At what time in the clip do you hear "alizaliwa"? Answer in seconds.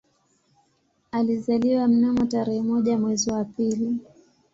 1.11-1.87